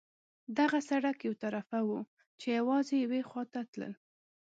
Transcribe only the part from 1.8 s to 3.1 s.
وو، چې یوازې